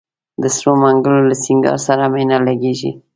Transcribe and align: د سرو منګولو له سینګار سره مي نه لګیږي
د 0.41 0.43
سرو 0.55 0.73
منګولو 0.81 1.27
له 1.29 1.35
سینګار 1.43 1.77
سره 1.87 2.03
مي 2.13 2.23
نه 2.31 2.37
لګیږي 2.47 2.91